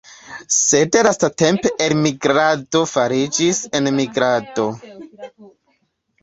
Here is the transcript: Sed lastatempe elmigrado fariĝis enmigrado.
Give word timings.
Sed 0.53 0.95
lastatempe 1.07 1.71
elmigrado 1.87 2.81
fariĝis 2.93 3.61
enmigrado. 3.81 4.67